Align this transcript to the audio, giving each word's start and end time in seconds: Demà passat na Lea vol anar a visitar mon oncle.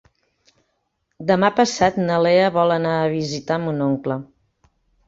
Demà 1.33 1.51
passat 1.59 2.01
na 2.07 2.17
Lea 2.29 2.49
vol 2.59 2.75
anar 2.79 2.99
a 3.05 3.09
visitar 3.17 3.63
mon 3.69 3.89
oncle. 3.93 4.23